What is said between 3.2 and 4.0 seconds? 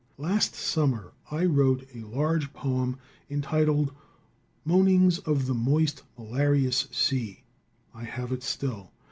entitled,